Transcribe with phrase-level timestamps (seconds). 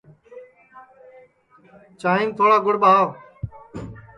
[1.99, 3.07] چانٚھیم تھوڑا گُڑ ٻاہوَ